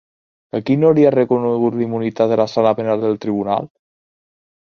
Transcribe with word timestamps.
A 0.59 0.59
qui 0.69 0.77
no 0.83 0.89
li 0.99 1.03
ha 1.09 1.11
reconegut 1.15 1.77
la 1.79 1.83
immunitat 1.87 2.33
la 2.41 2.47
sala 2.55 2.73
penal 2.81 3.05
del 3.05 3.21
tribunal? 3.27 3.69